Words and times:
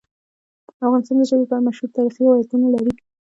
افغانستان 0.85 1.15
د 1.19 1.23
ژبې 1.29 1.45
په 1.49 1.53
اړه 1.55 1.65
مشهور 1.67 1.89
تاریخی 1.95 2.21
روایتونه 2.23 2.65
لري. 2.73 2.93